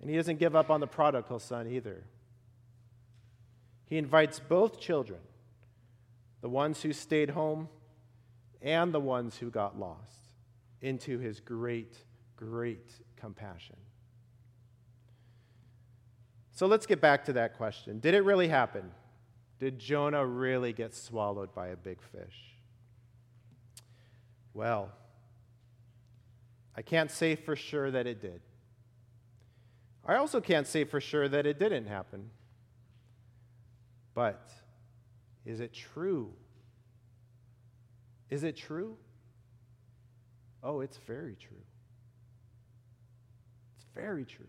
And 0.00 0.08
he 0.08 0.16
doesn't 0.16 0.38
give 0.38 0.54
up 0.54 0.70
on 0.70 0.80
the 0.80 0.86
prodigal 0.86 1.38
son 1.38 1.66
either. 1.66 2.04
He 3.86 3.96
invites 3.98 4.38
both 4.38 4.80
children, 4.80 5.20
the 6.40 6.48
ones 6.48 6.82
who 6.82 6.92
stayed 6.92 7.30
home 7.30 7.68
and 8.60 8.92
the 8.92 9.00
ones 9.00 9.38
who 9.38 9.50
got 9.50 9.78
lost, 9.78 10.34
into 10.80 11.18
his 11.18 11.40
great 11.40 11.96
great 12.38 12.92
compassion. 13.16 13.76
So 16.52 16.66
let's 16.66 16.86
get 16.86 17.00
back 17.00 17.24
to 17.26 17.32
that 17.34 17.56
question. 17.56 17.98
Did 17.98 18.14
it 18.14 18.24
really 18.24 18.48
happen? 18.48 18.90
Did 19.58 19.78
Jonah 19.78 20.24
really 20.24 20.72
get 20.72 20.94
swallowed 20.94 21.54
by 21.54 21.68
a 21.68 21.76
big 21.76 21.98
fish? 22.00 22.54
Well, 24.54 24.90
I 26.76 26.82
can't 26.82 27.10
say 27.10 27.34
for 27.34 27.56
sure 27.56 27.90
that 27.90 28.06
it 28.06 28.20
did. 28.20 28.40
I 30.08 30.16
also 30.16 30.40
can't 30.40 30.66
say 30.66 30.84
for 30.84 31.02
sure 31.02 31.28
that 31.28 31.46
it 31.46 31.58
didn't 31.58 31.86
happen. 31.86 32.30
But 34.14 34.50
is 35.44 35.60
it 35.60 35.74
true? 35.74 36.32
Is 38.30 38.42
it 38.42 38.56
true? 38.56 38.96
Oh, 40.62 40.80
it's 40.80 40.96
very 40.96 41.36
true. 41.36 41.62
It's 43.76 43.86
very 43.94 44.24
true. 44.24 44.48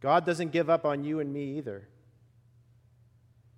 God 0.00 0.26
doesn't 0.26 0.52
give 0.52 0.68
up 0.68 0.84
on 0.84 1.02
you 1.02 1.18
and 1.18 1.32
me 1.32 1.56
either. 1.56 1.88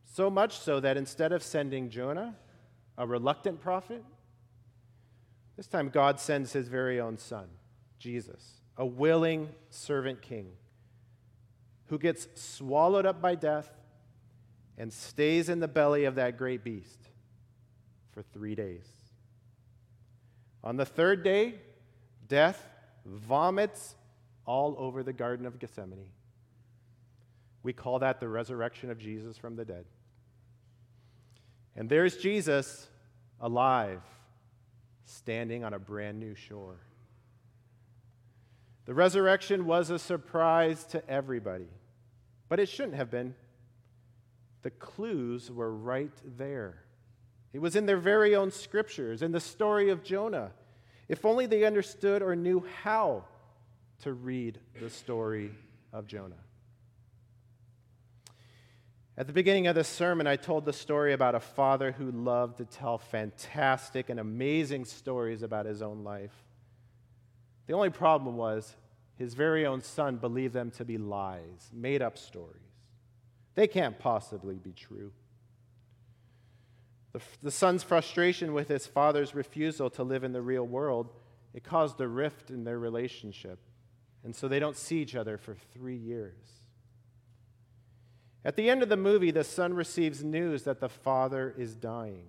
So 0.05 0.31
much 0.31 0.59
so 0.59 0.79
that 0.79 0.97
instead 0.97 1.33
of 1.33 1.43
sending 1.43 1.91
Jonah, 1.91 2.37
a 2.97 3.07
reluctant 3.07 3.61
prophet, 3.61 4.05
this 5.57 5.67
time 5.67 5.89
God 5.89 6.21
sends 6.21 6.53
his 6.53 6.69
very 6.69 7.01
own 7.01 7.19
son, 7.19 7.49
Jesus, 7.99 8.61
a 8.77 8.85
willing 8.85 9.49
servant 9.71 10.23
king 10.23 10.53
who 11.87 11.99
gets 11.99 12.27
swallowed 12.35 13.07
up 13.07 13.21
by 13.21 13.35
death 13.35 13.69
and 14.77 14.93
stays 14.93 15.49
in 15.49 15.61
the 15.61 15.69
belly 15.69 16.05
of 16.05 16.17
that 16.17 16.37
great 16.37 16.65
beast 16.65 16.99
for 18.13 18.23
three 18.23 18.55
days. 18.55 18.87
On 20.63 20.77
the 20.77 20.87
third 20.87 21.23
day, 21.23 21.55
death 22.27 22.67
vomits 23.05 23.95
all 24.47 24.75
over 24.79 25.03
the 25.03 25.13
Garden 25.13 25.47
of 25.47 25.59
Gethsemane. 25.59 26.11
We 27.63 27.73
call 27.73 27.99
that 28.01 28.21
the 28.21 28.29
resurrection 28.29 28.91
of 28.91 28.99
Jesus 28.99 29.39
from 29.39 29.57
the 29.57 29.65
dead. 29.65 29.85
And 31.77 31.89
there's 31.89 32.17
Jesus 32.17 32.89
alive, 33.41 34.03
standing 35.05 35.65
on 35.65 35.75
a 35.75 35.79
brand 35.79 36.19
new 36.19 36.35
shore. 36.35 36.79
The 38.87 38.95
resurrection 38.95 39.67
was 39.67 39.91
a 39.91 39.99
surprise 39.99 40.85
to 40.87 41.09
everybody, 41.09 41.69
but 42.49 42.61
it 42.61 42.69
shouldn't 42.69 42.97
have 42.97 43.11
been. 43.11 43.35
The 44.63 44.71
clues 44.71 45.51
were 45.51 45.75
right 45.75 46.13
there. 46.37 46.83
It 47.53 47.61
was 47.61 47.77
in 47.77 47.87
their 47.87 47.99
very 47.99 48.35
own 48.35 48.51
scriptures, 48.51 49.23
in 49.23 49.33
the 49.33 49.41
story 49.41 49.91
of 49.91 50.03
Jonah. 50.03 50.53
If 51.09 51.25
only 51.25 51.47
they 51.47 51.65
understood 51.65 52.23
or 52.23 52.35
knew 52.35 52.65
how 52.83 53.25
to 54.03 54.13
read 54.13 54.59
the 54.81 54.91
story 54.91 55.53
of 55.93 56.07
Jonah. 56.07 56.37
At 59.17 59.29
the 59.29 59.33
beginning 59.33 59.69
of 59.69 59.77
this 59.77 59.89
sermon, 59.89 60.27
I 60.27 60.35
told 60.35 60.65
the 60.65 60.73
story 60.73 61.13
about 61.13 61.37
a 61.37 61.41
father 61.41 61.93
who 61.93 62.11
loved 62.11 62.59
to 62.59 62.65
tell 62.65 62.99
fantastic 62.99 64.11
and 64.11 64.19
amazing 64.19 64.87
stories 64.87 65.43
about 65.43 65.67
his 65.67 65.83
own 65.83 66.03
life. 66.03 66.33
The 67.67 67.75
only 67.75 67.91
problem 67.91 68.37
was 68.37 68.77
his 69.17 69.35
very 69.35 69.65
own 69.65 69.81
son 69.81 70.17
believed 70.17 70.55
them 70.55 70.71
to 70.73 70.85
be 70.85 70.99
lies, 70.99 71.71
made 71.73 72.03
up 72.03 72.19
stories. 72.19 72.61
They 73.55 73.67
can't 73.67 73.99
possibly 73.99 74.57
be 74.57 74.73
true. 74.73 75.13
The, 77.13 77.21
the 77.43 77.51
son's 77.51 77.85
frustration 77.85 78.53
with 78.53 78.69
his 78.69 78.87
father's 78.87 79.35
refusal 79.35 79.89
to 79.91 80.03
live 80.03 80.25
in 80.25 80.33
the 80.33 80.43
real 80.43 80.67
world, 80.67 81.11
it 81.55 81.63
caused 81.63 82.01
a 82.01 82.09
rift 82.09 82.51
in 82.51 82.65
their 82.65 82.79
relationship. 82.79 83.61
And 84.25 84.35
so 84.35 84.49
they 84.49 84.59
don't 84.59 84.77
see 84.77 85.01
each 85.01 85.15
other 85.15 85.39
for 85.39 85.55
three 85.73 85.97
years. 85.97 86.35
At 88.45 88.57
the 88.57 88.69
end 88.69 88.83
of 88.83 88.89
the 88.89 88.97
movie, 88.97 89.31
the 89.31 89.45
son 89.45 89.75
receives 89.75 90.25
news 90.25 90.65
that 90.65 90.81
the 90.81 90.89
father 90.89 91.55
is 91.57 91.75
dying. 91.77 92.27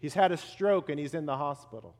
He's 0.00 0.14
had 0.14 0.32
a 0.32 0.36
stroke 0.36 0.90
and 0.90 0.98
he's 0.98 1.14
in 1.14 1.26
the 1.26 1.36
hospital. 1.36 1.94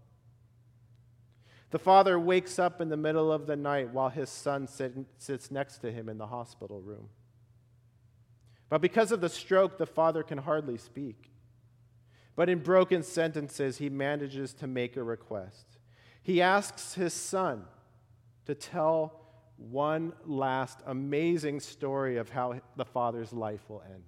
The 1.70 1.78
father 1.78 2.18
wakes 2.18 2.58
up 2.58 2.80
in 2.80 2.88
the 2.88 2.96
middle 2.96 3.30
of 3.30 3.46
the 3.46 3.56
night 3.56 3.92
while 3.92 4.08
his 4.08 4.30
son 4.30 4.66
sit, 4.66 4.94
sits 5.18 5.50
next 5.50 5.78
to 5.78 5.92
him 5.92 6.08
in 6.08 6.16
the 6.16 6.26
hospital 6.26 6.80
room. 6.80 7.08
But 8.70 8.80
because 8.80 9.12
of 9.12 9.20
the 9.20 9.28
stroke, 9.28 9.78
the 9.78 9.86
father 9.86 10.22
can 10.22 10.38
hardly 10.38 10.78
speak. 10.78 11.30
But 12.36 12.48
in 12.48 12.60
broken 12.60 13.02
sentences, 13.02 13.78
he 13.78 13.90
manages 13.90 14.54
to 14.54 14.66
make 14.66 14.96
a 14.96 15.02
request. 15.02 15.78
He 16.22 16.40
asks 16.40 16.94
his 16.94 17.12
son 17.12 17.64
to 18.46 18.54
tell 18.54 19.20
one 19.56 20.12
last 20.24 20.80
amazing 20.86 21.60
story 21.60 22.16
of 22.16 22.30
how 22.30 22.60
the 22.76 22.84
father's 22.84 23.32
life 23.32 23.68
will 23.68 23.82
end. 23.82 24.04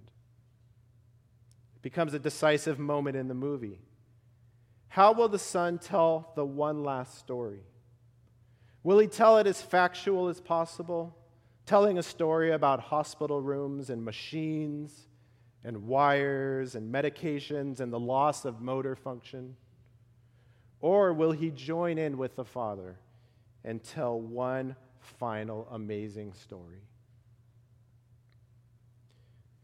It 1.77 1.83
becomes 1.83 2.15
a 2.15 2.19
decisive 2.19 2.79
moment 2.79 3.17
in 3.17 3.29
the 3.29 3.35
movie. 3.35 3.81
How 4.91 5.13
will 5.13 5.29
the 5.29 5.39
son 5.39 5.79
tell 5.79 6.33
the 6.35 6.45
one 6.45 6.83
last 6.83 7.17
story? 7.17 7.61
Will 8.83 8.99
he 8.99 9.07
tell 9.07 9.39
it 9.39 9.47
as 9.47 9.63
factual 9.63 10.27
as 10.29 10.41
possible, 10.41 11.17
telling 11.65 11.97
a 11.97 12.03
story 12.03 12.51
about 12.51 12.81
hospital 12.81 13.41
rooms 13.41 13.89
and 13.89 14.05
machines 14.05 15.07
and 15.63 15.87
wires 15.87 16.75
and 16.75 16.93
medications 16.93 17.79
and 17.79 17.93
the 17.93 18.01
loss 18.01 18.45
of 18.45 18.61
motor 18.61 18.97
function? 18.97 19.55
Or 20.81 21.13
will 21.13 21.33
he 21.33 21.51
join 21.51 21.97
in 21.97 22.19
with 22.19 22.35
the 22.35 22.45
father 22.45 22.99
and 23.63 23.85
tell 23.85 24.21
one 24.21 24.75
final 24.99 25.69
amazing 25.71 26.33
story? 26.33 26.83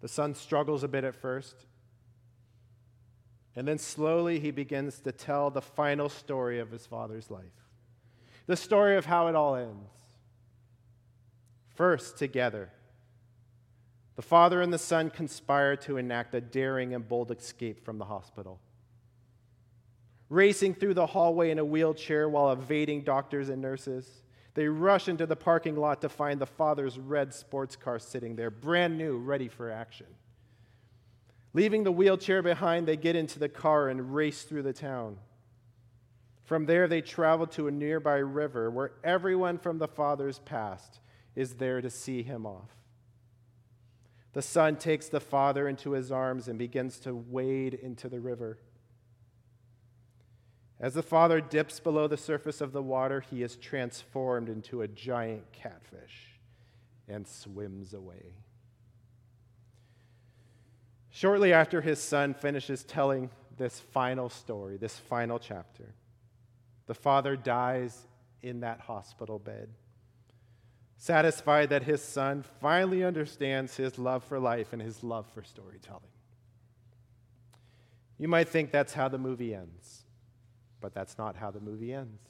The 0.02 0.08
son 0.08 0.36
struggles 0.36 0.84
a 0.84 0.88
bit 0.88 1.02
at 1.02 1.16
first. 1.16 1.65
And 3.56 3.66
then 3.66 3.78
slowly 3.78 4.38
he 4.38 4.50
begins 4.50 5.00
to 5.00 5.12
tell 5.12 5.50
the 5.50 5.62
final 5.62 6.10
story 6.10 6.60
of 6.60 6.70
his 6.70 6.86
father's 6.86 7.30
life 7.30 7.44
the 8.46 8.56
story 8.56 8.96
of 8.96 9.06
how 9.06 9.26
it 9.26 9.34
all 9.34 9.56
ends. 9.56 9.90
First, 11.74 12.16
together, 12.16 12.70
the 14.14 14.22
father 14.22 14.62
and 14.62 14.72
the 14.72 14.78
son 14.78 15.10
conspire 15.10 15.74
to 15.78 15.96
enact 15.96 16.32
a 16.34 16.40
daring 16.40 16.94
and 16.94 17.08
bold 17.08 17.32
escape 17.32 17.84
from 17.84 17.98
the 17.98 18.04
hospital. 18.04 18.60
Racing 20.28 20.74
through 20.74 20.94
the 20.94 21.06
hallway 21.06 21.50
in 21.50 21.58
a 21.58 21.64
wheelchair 21.64 22.28
while 22.28 22.52
evading 22.52 23.02
doctors 23.02 23.48
and 23.48 23.60
nurses, 23.60 24.22
they 24.54 24.68
rush 24.68 25.08
into 25.08 25.26
the 25.26 25.36
parking 25.36 25.76
lot 25.76 26.00
to 26.00 26.08
find 26.08 26.40
the 26.40 26.46
father's 26.46 26.98
red 26.98 27.34
sports 27.34 27.76
car 27.76 27.98
sitting 27.98 28.36
there, 28.36 28.50
brand 28.50 28.96
new, 28.96 29.18
ready 29.18 29.48
for 29.48 29.70
action. 29.70 30.06
Leaving 31.56 31.84
the 31.84 31.90
wheelchair 31.92 32.42
behind, 32.42 32.86
they 32.86 32.98
get 32.98 33.16
into 33.16 33.38
the 33.38 33.48
car 33.48 33.88
and 33.88 34.14
race 34.14 34.42
through 34.42 34.62
the 34.62 34.74
town. 34.74 35.16
From 36.44 36.66
there, 36.66 36.86
they 36.86 37.00
travel 37.00 37.46
to 37.46 37.66
a 37.66 37.70
nearby 37.70 38.16
river 38.16 38.70
where 38.70 38.92
everyone 39.02 39.56
from 39.56 39.78
the 39.78 39.88
father's 39.88 40.38
past 40.40 41.00
is 41.34 41.54
there 41.54 41.80
to 41.80 41.88
see 41.88 42.22
him 42.22 42.44
off. 42.44 42.76
The 44.34 44.42
son 44.42 44.76
takes 44.76 45.08
the 45.08 45.18
father 45.18 45.66
into 45.66 45.92
his 45.92 46.12
arms 46.12 46.46
and 46.46 46.58
begins 46.58 46.98
to 47.00 47.14
wade 47.14 47.72
into 47.72 48.10
the 48.10 48.20
river. 48.20 48.58
As 50.78 50.92
the 50.92 51.02
father 51.02 51.40
dips 51.40 51.80
below 51.80 52.06
the 52.06 52.18
surface 52.18 52.60
of 52.60 52.72
the 52.72 52.82
water, 52.82 53.22
he 53.22 53.42
is 53.42 53.56
transformed 53.56 54.50
into 54.50 54.82
a 54.82 54.88
giant 54.88 55.50
catfish 55.52 56.38
and 57.08 57.26
swims 57.26 57.94
away. 57.94 58.34
Shortly 61.16 61.54
after 61.54 61.80
his 61.80 61.98
son 61.98 62.34
finishes 62.34 62.84
telling 62.84 63.30
this 63.56 63.80
final 63.80 64.28
story, 64.28 64.76
this 64.76 64.98
final 64.98 65.38
chapter, 65.38 65.94
the 66.86 66.94
father 66.94 67.36
dies 67.36 68.06
in 68.42 68.60
that 68.60 68.80
hospital 68.80 69.38
bed, 69.38 69.70
satisfied 70.98 71.70
that 71.70 71.84
his 71.84 72.02
son 72.02 72.44
finally 72.60 73.02
understands 73.02 73.78
his 73.78 73.98
love 73.98 74.24
for 74.24 74.38
life 74.38 74.74
and 74.74 74.82
his 74.82 75.02
love 75.02 75.26
for 75.32 75.42
storytelling. 75.42 76.02
You 78.18 78.28
might 78.28 78.50
think 78.50 78.70
that's 78.70 78.92
how 78.92 79.08
the 79.08 79.16
movie 79.16 79.54
ends, 79.54 80.02
but 80.82 80.92
that's 80.92 81.16
not 81.16 81.34
how 81.34 81.50
the 81.50 81.60
movie 81.60 81.94
ends. 81.94 82.20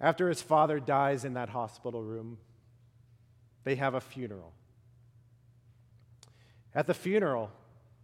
After 0.00 0.28
his 0.28 0.42
father 0.42 0.80
dies 0.80 1.24
in 1.24 1.34
that 1.34 1.50
hospital 1.50 2.02
room, 2.02 2.38
they 3.62 3.76
have 3.76 3.94
a 3.94 4.00
funeral. 4.00 4.54
At 6.76 6.86
the 6.86 6.94
funeral, 6.94 7.50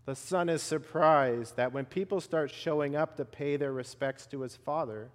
the 0.06 0.16
son 0.16 0.48
is 0.48 0.62
surprised 0.62 1.56
that 1.56 1.74
when 1.74 1.84
people 1.84 2.22
start 2.22 2.50
showing 2.50 2.96
up 2.96 3.16
to 3.16 3.24
pay 3.26 3.58
their 3.58 3.70
respects 3.70 4.26
to 4.28 4.40
his 4.40 4.56
father, 4.56 5.10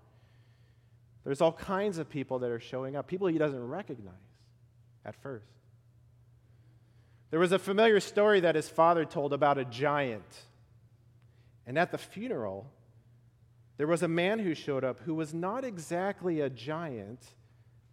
there's 1.26 1.42
all 1.42 1.52
kinds 1.52 1.98
of 1.98 2.08
people 2.08 2.38
that 2.40 2.52
are 2.52 2.60
showing 2.60 2.96
up, 2.96 3.08
people 3.08 3.28
he 3.28 3.40
doesn't 3.40 3.68
recognize 3.68 4.14
at 5.04 5.16
first. 5.16 5.48
There 7.32 7.40
was 7.40 7.52
a 7.52 7.58
familiar 7.58 8.00
story 8.00 8.42
that 8.42 8.54
his 8.54 8.70
father 8.70 9.06
told 9.06 9.34
about 9.34 9.58
a 9.58 9.66
giant. 9.66 10.44
And 11.66 11.80
at 11.80 11.92
the 11.92 11.98
funeral, 11.98 12.72
there 13.78 13.88
was 13.88 14.04
a 14.04 14.08
man 14.08 14.38
who 14.38 14.54
showed 14.54 14.84
up 14.84 15.00
who 15.00 15.16
was 15.16 15.34
not 15.34 15.66
exactly 15.66 16.42
a 16.42 16.50
giant, 16.50 17.26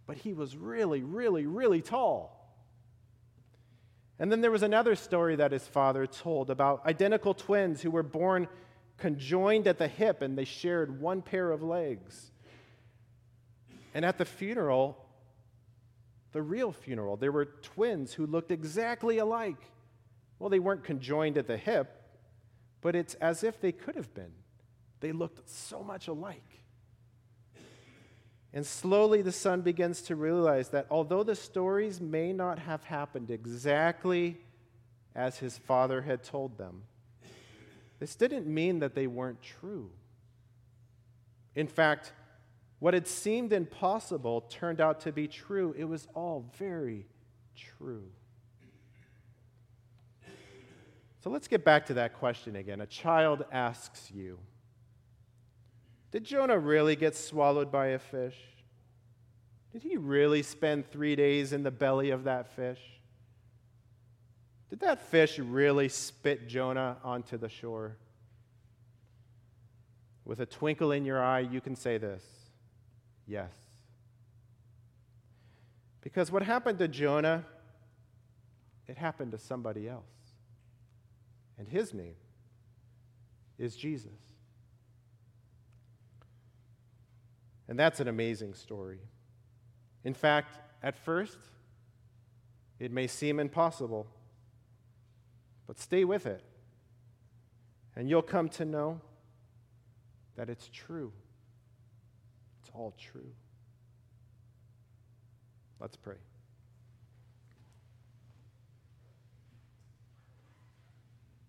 but 0.05 0.17
he 0.17 0.31
was 0.31 0.55
really, 0.55 1.01
really, 1.01 1.47
really 1.47 1.81
tall. 1.81 2.34
And 4.19 4.31
then 4.31 4.41
there 4.41 4.51
was 4.51 4.63
another 4.63 4.95
story 4.95 5.35
that 5.35 5.51
his 5.51 5.67
father 5.67 6.07
told 6.07 6.49
about 6.49 6.85
identical 6.85 7.33
twins 7.33 7.81
who 7.81 7.91
were 7.91 8.03
born 8.03 8.47
conjoined 8.97 9.67
at 9.67 9.77
the 9.77 9.87
hip 9.87 10.21
and 10.21 10.37
they 10.37 10.45
shared 10.45 11.01
one 11.01 11.21
pair 11.21 11.51
of 11.51 11.61
legs. 11.61 12.31
And 13.93 14.05
at 14.05 14.17
the 14.17 14.25
funeral, 14.25 14.97
the 16.31 16.41
real 16.41 16.71
funeral, 16.71 17.17
there 17.17 17.31
were 17.31 17.45
twins 17.45 18.13
who 18.13 18.25
looked 18.25 18.51
exactly 18.51 19.17
alike. 19.17 19.71
Well, 20.39 20.49
they 20.49 20.59
weren't 20.59 20.83
conjoined 20.83 21.37
at 21.37 21.47
the 21.47 21.57
hip, 21.57 22.01
but 22.81 22.95
it's 22.95 23.15
as 23.15 23.43
if 23.43 23.59
they 23.59 23.71
could 23.71 23.95
have 23.95 24.13
been. 24.13 24.33
They 24.99 25.11
looked 25.11 25.49
so 25.49 25.83
much 25.83 26.07
alike. 26.07 26.61
And 28.55 28.65
slowly 28.65 29.21
the 29.21 29.33
son 29.33 29.61
begins 29.61 30.01
to 30.03 30.15
realize 30.15 30.69
that 30.69 30.87
although 30.89 31.23
the 31.23 31.35
stories 31.35 31.99
may 31.99 32.31
not 32.31 32.57
have 32.57 32.85
happened 32.85 33.29
exactly 33.29 34.37
as 35.13 35.39
his 35.39 35.57
father 35.57 36.01
had 36.01 36.23
told 36.23 36.57
them, 36.57 36.83
this 37.99 38.15
didn't 38.15 38.47
mean 38.47 38.79
that 38.79 38.95
they 38.95 39.07
weren't 39.07 39.41
true. 39.41 39.91
In 41.53 41.67
fact, 41.67 42.13
what 42.79 42.93
had 42.93 43.07
seemed 43.07 43.51
impossible 43.51 44.41
turned 44.41 44.79
out 44.79 45.01
to 45.01 45.11
be 45.11 45.27
true. 45.27 45.75
It 45.77 45.85
was 45.85 46.07
all 46.13 46.49
very 46.57 47.07
true. 47.55 48.07
So 51.21 51.29
let's 51.29 51.49
get 51.49 51.65
back 51.65 51.87
to 51.87 51.95
that 51.95 52.13
question 52.13 52.55
again. 52.55 52.79
A 52.79 52.85
child 52.85 53.43
asks 53.51 54.11
you, 54.11 54.39
did 56.11 56.23
Jonah 56.23 56.57
really 56.57 56.95
get 56.95 57.15
swallowed 57.15 57.71
by 57.71 57.87
a 57.87 57.99
fish? 57.99 58.37
Did 59.71 59.83
he 59.83 59.97
really 59.97 60.41
spend 60.41 60.89
three 60.89 61.15
days 61.15 61.51
in 61.51 61.63
the 61.63 61.71
belly 61.71 62.11
of 62.11 62.23
that 62.23 62.55
fish? 62.55 62.79
Did 64.69 64.79
that 64.79 65.01
fish 65.01 65.37
really 65.37 65.89
spit 65.89 66.47
Jonah 66.47 66.97
onto 67.03 67.37
the 67.37 67.49
shore? 67.49 67.97
With 70.23 70.39
a 70.39 70.45
twinkle 70.45 70.91
in 70.91 71.05
your 71.05 71.21
eye, 71.21 71.41
you 71.41 71.61
can 71.61 71.75
say 71.75 71.97
this 71.97 72.23
yes. 73.27 73.53
Because 76.01 76.31
what 76.31 76.43
happened 76.43 76.79
to 76.79 76.87
Jonah, 76.87 77.43
it 78.87 78.97
happened 78.97 79.31
to 79.31 79.39
somebody 79.39 79.89
else. 79.89 80.03
And 81.57 81.67
his 81.67 81.93
name 81.93 82.15
is 83.57 83.75
Jesus. 83.75 84.11
And 87.67 87.79
that's 87.79 87.99
an 87.99 88.07
amazing 88.07 88.53
story. 88.53 88.99
In 90.03 90.13
fact, 90.13 90.59
at 90.83 90.95
first, 90.95 91.37
it 92.79 92.91
may 92.91 93.07
seem 93.07 93.39
impossible, 93.39 94.05
but 95.65 95.79
stay 95.79 96.03
with 96.03 96.27
it, 96.27 96.43
and 97.95 98.09
you'll 98.09 98.21
come 98.21 98.49
to 98.49 98.65
know 98.65 99.01
that 100.35 100.49
it's 100.49 100.69
true. 100.71 101.11
It's 102.61 102.69
all 102.75 102.93
true. 102.99 103.31
Let's 105.79 105.95
pray. 105.95 106.15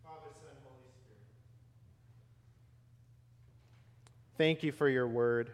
Father, 0.02 0.30
Son, 0.40 0.50
Holy 0.64 0.80
Spirit. 1.02 1.20
Thank 4.38 4.62
you 4.62 4.72
for 4.72 4.88
your 4.88 5.06
word. 5.06 5.50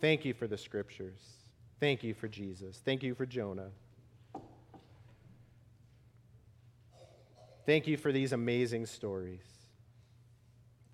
Thank 0.00 0.24
you 0.24 0.34
for 0.34 0.46
the 0.46 0.58
scriptures. 0.58 1.20
Thank 1.80 2.02
you 2.02 2.14
for 2.14 2.28
Jesus. 2.28 2.80
Thank 2.84 3.02
you 3.02 3.14
for 3.14 3.26
Jonah. 3.26 3.70
Thank 7.66 7.86
you 7.86 7.96
for 7.96 8.12
these 8.12 8.32
amazing 8.32 8.86
stories. 8.86 9.44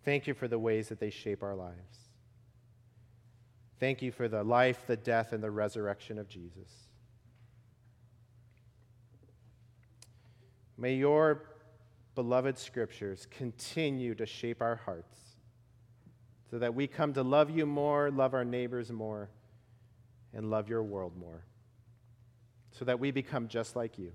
Thank 0.04 0.26
you 0.26 0.34
for 0.34 0.48
the 0.48 0.58
ways 0.58 0.88
that 0.88 1.00
they 1.00 1.10
shape 1.10 1.42
our 1.42 1.54
lives. 1.54 1.98
Thank 3.78 4.02
you 4.02 4.12
for 4.12 4.28
the 4.28 4.44
life, 4.44 4.84
the 4.86 4.96
death, 4.96 5.32
and 5.32 5.42
the 5.42 5.50
resurrection 5.50 6.18
of 6.18 6.28
Jesus. 6.28 6.70
May 10.76 10.94
your 10.94 11.42
beloved 12.14 12.58
scriptures 12.58 13.26
continue 13.30 14.14
to 14.14 14.26
shape 14.26 14.62
our 14.62 14.76
hearts 14.76 15.29
so 16.50 16.58
that 16.58 16.74
we 16.74 16.86
come 16.86 17.12
to 17.14 17.22
love 17.22 17.50
you 17.50 17.64
more, 17.66 18.10
love 18.10 18.34
our 18.34 18.44
neighbors 18.44 18.90
more, 18.90 19.30
and 20.34 20.50
love 20.50 20.68
your 20.68 20.82
world 20.82 21.16
more, 21.16 21.44
so 22.72 22.84
that 22.84 22.98
we 22.98 23.10
become 23.10 23.48
just 23.48 23.76
like 23.76 23.98
you. 23.98 24.12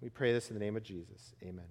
We 0.00 0.08
pray 0.08 0.32
this 0.32 0.50
in 0.50 0.54
the 0.54 0.60
name 0.60 0.76
of 0.76 0.82
Jesus. 0.82 1.34
Amen. 1.42 1.64